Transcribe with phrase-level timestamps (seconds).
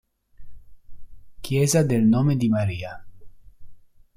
[1.41, 3.05] Chiesa del Nome di Maria